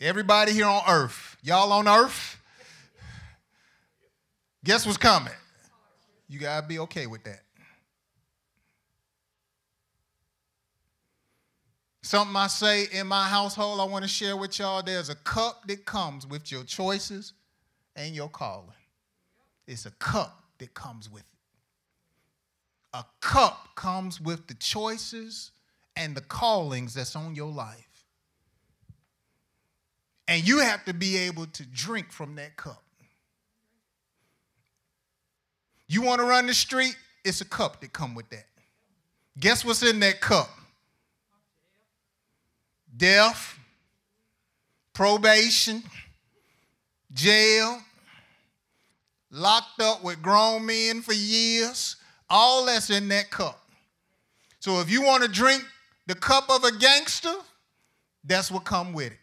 [0.00, 2.38] Everybody here on earth, y'all on earth?
[4.62, 5.32] Guess what's coming?
[6.28, 7.40] You got to be okay with that.
[12.02, 14.82] Something I say in my household, I want to share with y'all.
[14.82, 17.32] There's a cup that comes with your choices
[17.96, 18.68] and your calling.
[19.66, 21.26] It's a cup that comes with it.
[22.92, 25.52] A cup comes with the choices
[25.96, 27.85] and the callings that's on your life.
[30.28, 32.82] And you have to be able to drink from that cup.
[35.88, 36.96] You want to run the street?
[37.24, 38.46] It's a cup that come with that.
[39.38, 40.50] Guess what's in that cup?
[42.96, 43.58] death,
[44.92, 45.82] probation,
[47.12, 47.80] jail,
[49.30, 51.96] locked up with grown men for years,
[52.28, 53.60] All that's in that cup.
[54.58, 55.62] So if you want to drink
[56.06, 57.34] the cup of a gangster,
[58.24, 59.18] that's what come with it.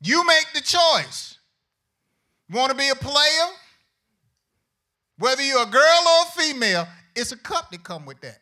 [0.00, 1.38] You make the choice.
[2.50, 3.48] Want to be a player?
[5.18, 8.40] Whether you're a girl or a female, it's a cup that come with that.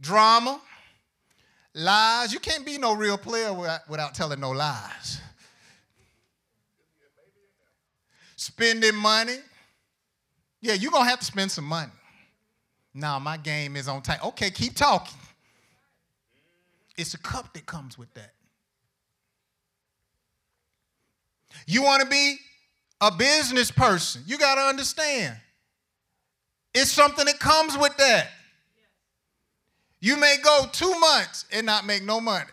[0.00, 0.60] Drama,
[1.74, 2.32] lies.
[2.32, 5.20] You can't be no real player without, telling no lies.
[8.36, 9.36] Spending money.
[10.60, 11.92] Yeah, you're going to have to spend some money.
[12.94, 14.20] Now, my game is on time.
[14.24, 15.18] Okay, keep talking.
[16.96, 18.32] It's a cup that comes with that.
[21.66, 22.36] You want to be
[23.00, 25.36] a business person, you got to understand.
[26.74, 28.28] It's something that comes with that.
[30.00, 32.50] You may go two months and not make no money.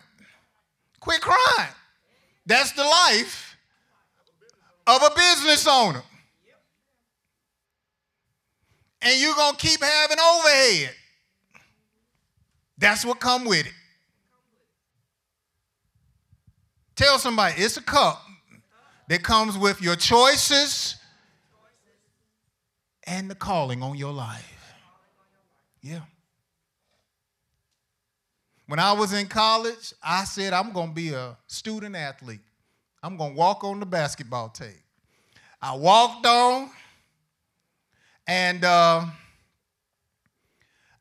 [1.00, 1.72] Quit crying.
[2.46, 3.56] That's the life
[4.86, 6.02] of a business owner.
[9.02, 10.90] And you're going to keep having overhead.
[12.76, 13.72] That's what come with it.
[16.96, 18.22] Tell somebody it's a cup
[19.10, 20.94] that comes with your choices
[23.08, 24.72] and the calling on your life.
[25.82, 26.02] Yeah.
[28.68, 32.38] When I was in college, I said, I'm going to be a student athlete.
[33.02, 34.84] I'm going to walk on the basketball tape.
[35.60, 36.70] I walked on,
[38.28, 39.04] and uh,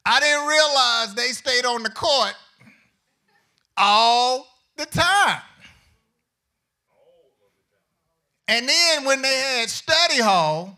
[0.03, 2.33] I didn't realize they stayed on the court
[3.77, 4.47] all
[4.77, 5.41] the time.
[8.49, 10.75] And then when they had study hall,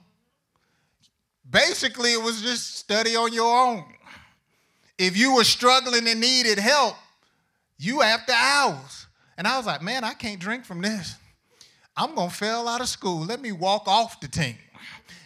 [1.50, 3.86] basically it was just study on your own.
[4.98, 6.96] If you were struggling and needed help,
[7.78, 9.08] you after hours.
[9.38, 11.16] And I was like, man, I can't drink from this.
[11.96, 13.24] I'm gonna fail out of school.
[13.24, 14.58] Let me walk off the team.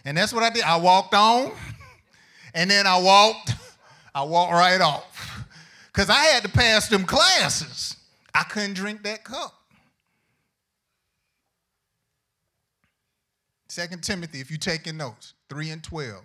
[0.05, 0.63] And that's what I did.
[0.63, 1.51] I walked on,
[2.53, 3.55] and then I walked,
[4.13, 5.45] I walked right off.
[5.91, 7.95] Because I had to pass them classes.
[8.35, 9.64] I couldn't drink that cup.
[13.75, 16.23] Second Timothy, if you're taking notes, 3 and 12.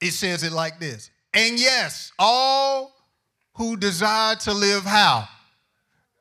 [0.00, 1.10] It says it like this.
[1.34, 2.94] And yes, all
[3.54, 5.26] who desire to live how?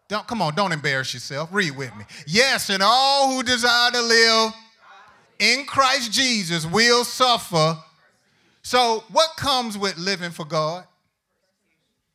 [0.07, 1.49] Don't come on, don't embarrass yourself.
[1.51, 2.05] Read with me.
[2.25, 4.53] Yes, and all who desire to live
[5.37, 7.77] in Christ Jesus will suffer.
[8.63, 10.83] So, what comes with living for God?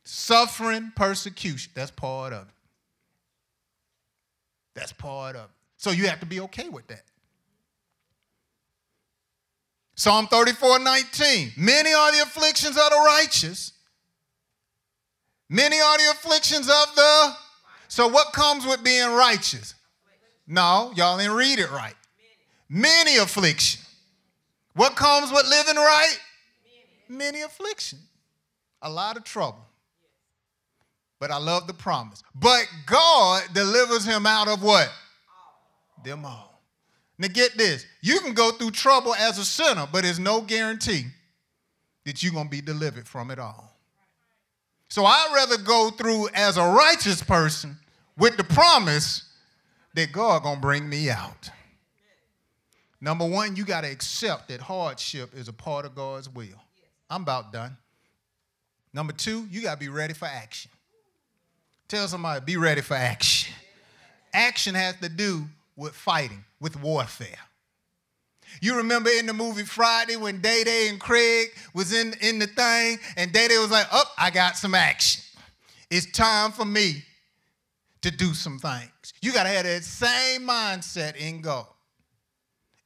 [0.03, 1.71] Suffering, persecution.
[1.73, 2.53] That's part of it.
[4.73, 5.55] That's part of it.
[5.77, 7.03] So, you have to be okay with that.
[9.95, 11.51] Psalm 34 19.
[11.57, 13.73] Many are the afflictions of the righteous.
[15.49, 17.35] Many are the afflictions of the.
[17.87, 19.75] So, what comes with being righteous?
[20.47, 21.95] No, y'all didn't read it right.
[22.69, 23.81] Many affliction.
[24.73, 26.19] What comes with living right?
[27.07, 27.99] Many affliction.
[28.81, 29.63] A lot of trouble.
[31.19, 32.23] But I love the promise.
[32.35, 34.91] But God delivers him out of what?
[36.03, 36.52] Them all.
[37.17, 37.85] Now get this.
[38.01, 41.05] You can go through trouble as a sinner, but there's no guarantee
[42.05, 43.77] that you're going to be delivered from it all.
[44.89, 47.77] So I'd rather go through as a righteous person
[48.17, 49.29] with the promise
[49.95, 51.49] that God going to bring me out.
[52.99, 56.61] Number one, you got to accept that hardship is a part of God's will.
[57.09, 57.75] I'm about done.
[58.93, 60.71] Number two, you got to be ready for action.
[61.87, 63.53] Tell somebody, be ready for action.
[64.33, 65.45] Action has to do
[65.75, 67.27] with fighting, with warfare.
[68.61, 72.47] You remember in the movie Friday when Day Day and Craig was in, in the
[72.47, 75.21] thing, and Day Day was like, Oh, I got some action.
[75.91, 77.03] It's time for me
[78.01, 79.13] to do some things.
[79.21, 81.67] You got to have that same mindset in God.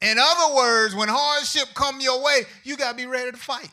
[0.01, 3.69] In other words, when hardship come your way, you got to be ready to fight.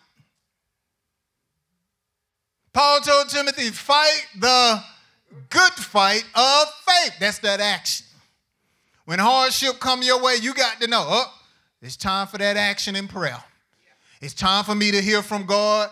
[2.72, 4.82] Paul told Timothy, fight the
[5.48, 7.14] good fight of faith.
[7.20, 8.06] That's that action.
[9.04, 11.34] When hardship come your way, you got to know, oh,
[11.82, 13.42] it's time for that action in prayer.
[14.20, 15.90] It's time for me to hear from God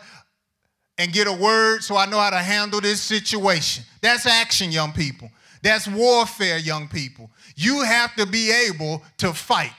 [0.96, 3.84] and get a word so I know how to handle this situation.
[4.00, 5.30] That's action, young people.
[5.62, 7.30] That's warfare, young people.
[7.54, 9.72] You have to be able to fight.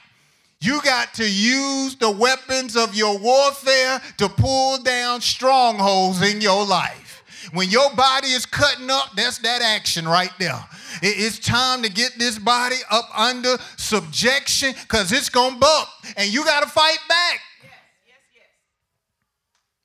[0.60, 6.64] You got to use the weapons of your warfare to pull down strongholds in your
[6.64, 7.03] life.
[7.52, 10.64] When your body is cutting up, that's that action right there.
[11.02, 16.32] It's time to get this body up under subjection because it's going to bump and
[16.32, 17.40] you got to fight back.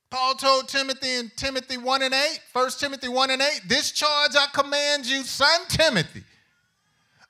[0.10, 4.32] Paul told Timothy in Timothy 1 and 8, 1 Timothy 1 and 8, this charge
[4.36, 6.24] I command you, son Timothy,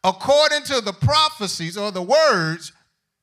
[0.03, 2.71] according to the prophecies or the words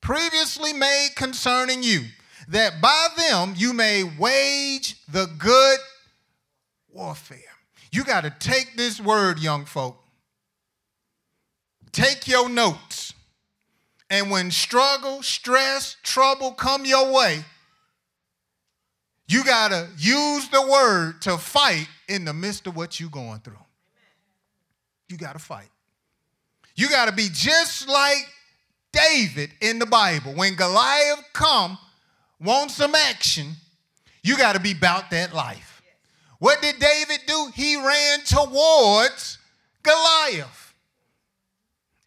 [0.03, 2.03] previously made concerning you,
[2.49, 5.79] that by them you may wage the good
[6.97, 7.39] warfare.
[7.93, 10.03] You got to take this word, young folk.
[11.93, 13.15] Take your notes.
[14.11, 17.45] And when struggle, stress, trouble come your way,
[19.29, 23.41] you got to use the word to fight in the midst of what you're going
[23.41, 23.55] through.
[25.09, 25.69] You got to fight.
[26.77, 28.29] You got to be just like
[28.93, 30.35] David in the Bible.
[30.35, 31.79] When Goliath come,
[32.41, 33.53] want some action,
[34.23, 35.76] you got to be about that life.
[36.39, 37.51] What did David do?
[37.55, 39.39] He ran towards
[39.83, 40.75] Goliath.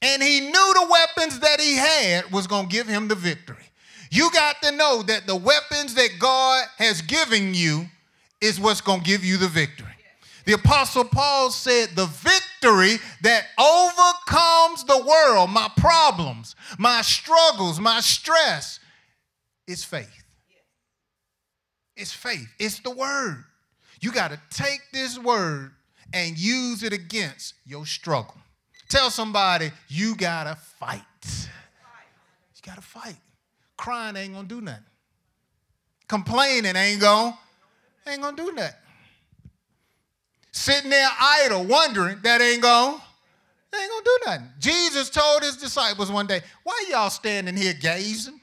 [0.01, 3.57] And he knew the weapons that he had was going to give him the victory.
[4.11, 7.85] You got to know that the weapons that God has given you
[8.41, 9.87] is what's going to give you the victory.
[10.45, 17.99] The Apostle Paul said, The victory that overcomes the world, my problems, my struggles, my
[17.99, 18.79] stress,
[19.67, 20.23] is faith.
[21.95, 22.47] It's faith.
[22.57, 23.43] It's the word.
[23.99, 25.71] You got to take this word
[26.13, 28.35] and use it against your struggle.
[28.87, 31.01] Tell somebody, you got to fight.
[31.23, 33.17] You got to fight.
[33.77, 34.83] Crying ain't going to do nothing.
[36.07, 37.33] Complaining ain't going
[38.07, 38.75] ain't going to do nothing.
[40.51, 42.99] Sitting there idle, wondering, that ain't going
[43.75, 44.49] ain't going to do nothing.
[44.59, 48.39] Jesus told his disciples one day, why y'all standing here gazing?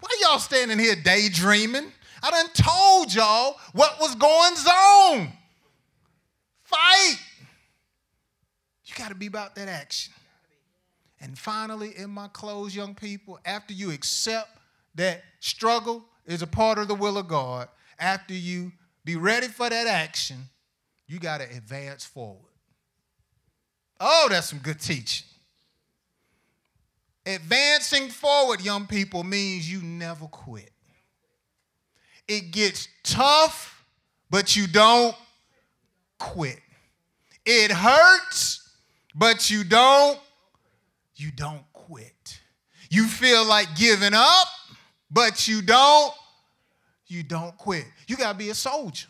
[0.00, 1.92] Why y'all standing here daydreaming?
[2.24, 5.28] I done told y'all what was going on.
[6.62, 7.16] Fight.
[8.86, 10.14] You got to be about that action.
[11.20, 14.48] And finally, in my close, young people, after you accept
[14.94, 17.68] that struggle is a part of the will of God,
[17.98, 18.72] after you
[19.04, 20.48] be ready for that action,
[21.06, 22.52] you got to advance forward.
[24.00, 25.26] Oh, that's some good teaching.
[27.26, 30.73] Advancing forward, young people, means you never quit.
[32.26, 33.84] It gets tough,
[34.30, 35.14] but you don't
[36.18, 36.60] quit.
[37.44, 38.68] It hurts,
[39.14, 40.18] but you don't
[41.16, 42.40] you don't quit.
[42.90, 44.48] You feel like giving up,
[45.10, 46.12] but you don't
[47.06, 47.84] you don't quit.
[48.08, 49.08] You got to be a soldier.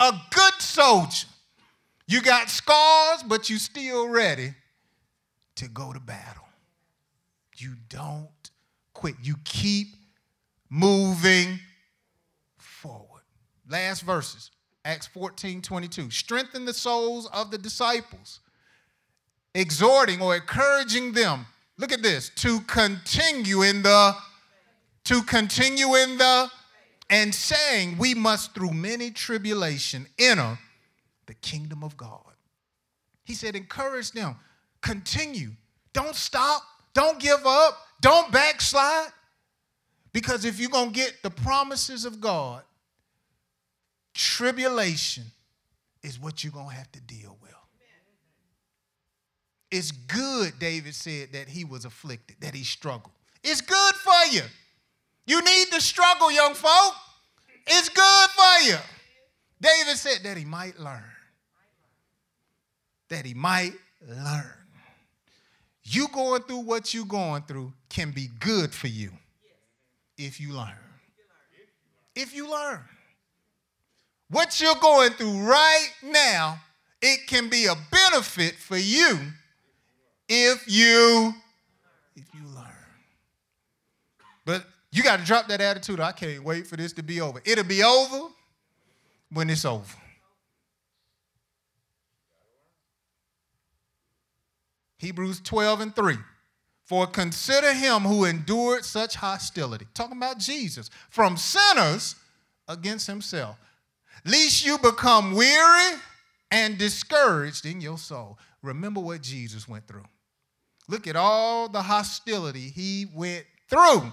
[0.00, 1.28] A good soldier.
[2.06, 4.52] You got scars, but you still ready
[5.56, 6.44] to go to battle.
[7.56, 8.28] You don't
[8.92, 9.14] quit.
[9.22, 9.94] You keep
[10.68, 11.60] moving.
[13.68, 14.50] Last verses.
[14.84, 16.10] Acts 14, 22.
[16.10, 18.40] Strengthen the souls of the disciples,
[19.54, 21.46] exhorting or encouraging them.
[21.78, 24.14] Look at this, to continue in the,
[25.04, 26.50] to continue in the,
[27.10, 30.58] and saying, we must through many tribulation enter
[31.26, 32.20] the kingdom of God.
[33.24, 34.36] He said, encourage them,
[34.82, 35.50] continue,
[35.92, 36.62] don't stop,
[36.92, 39.08] don't give up, don't backslide.
[40.12, 42.62] Because if you're going to get the promises of God,
[44.14, 45.24] tribulation
[46.02, 47.50] is what you're going to have to deal with.
[49.70, 53.14] It's good, David said, that he was afflicted, that he struggled.
[53.42, 54.42] It's good for you.
[55.26, 56.94] You need to struggle, young folk.
[57.66, 58.76] It's good for you.
[59.60, 61.02] David said that he might learn.
[63.08, 63.72] That he might
[64.06, 64.52] learn.
[65.82, 69.10] You going through what you going through can be good for you
[70.16, 70.72] if you learn.
[72.14, 72.80] If you learn.
[74.30, 76.60] What you're going through right now,
[77.00, 79.18] it can be a benefit for you
[80.28, 81.34] if you
[82.16, 82.64] if you learn.
[84.44, 86.00] But you got to drop that attitude.
[86.00, 87.42] I can't wait for this to be over.
[87.44, 88.28] It'll be over
[89.30, 89.96] when it's over.
[94.98, 96.16] Hebrews 12 and 3.
[96.84, 102.14] For consider him who endured such hostility, talking about Jesus, from sinners
[102.68, 103.56] against himself,
[104.24, 105.98] lest you become weary
[106.50, 108.38] and discouraged in your soul.
[108.62, 110.04] Remember what Jesus went through.
[110.88, 114.12] Look at all the hostility he went through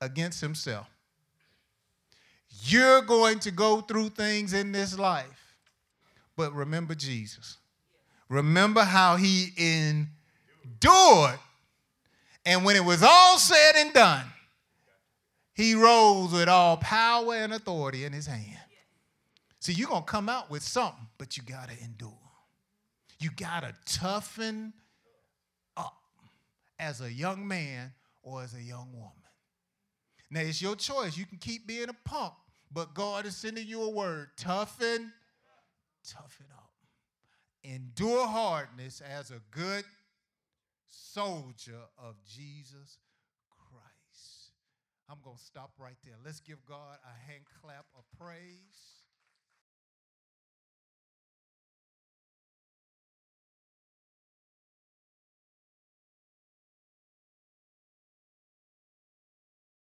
[0.00, 0.88] against himself.
[2.64, 5.56] You're going to go through things in this life,
[6.36, 7.58] but remember Jesus.
[8.28, 11.38] Remember how he endured.
[12.44, 14.24] And when it was all said and done,
[15.54, 18.61] he rose with all power and authority in his hand.
[19.62, 22.18] See, you're going to come out with something, but you got to endure.
[23.20, 24.72] You got to toughen
[25.76, 26.02] up
[26.80, 27.92] as a young man
[28.24, 29.12] or as a young woman.
[30.32, 31.16] Now, it's your choice.
[31.16, 32.32] You can keep being a punk,
[32.72, 35.12] but God is sending you a word toughen,
[36.04, 36.72] toughen up.
[37.62, 39.84] Endure hardness as a good
[40.88, 42.98] soldier of Jesus
[43.48, 44.50] Christ.
[45.08, 46.14] I'm going to stop right there.
[46.24, 49.01] Let's give God a hand clap of praise.